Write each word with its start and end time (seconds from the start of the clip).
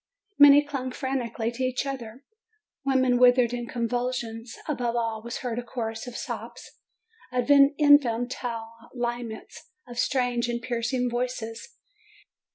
Many 0.39 0.63
clung 0.65 0.89
frantically 0.91 1.51
to 1.51 1.63
each 1.63 1.85
other. 1.85 2.23
Women 2.83 3.19
writhed 3.19 3.53
in 3.53 3.67
convulsions. 3.67 4.57
Above 4.67 4.95
all 4.95 5.21
was 5.21 5.41
heard 5.45 5.59
a 5.59 5.63
chorus 5.63 6.07
of 6.07 6.17
sobs, 6.17 6.71
of 7.31 7.51
infantile 7.51 8.73
laments, 8.95 9.69
of 9.87 9.99
strange 9.99 10.49
and 10.49 10.59
piercing 10.59 11.07
voices. 11.07 11.77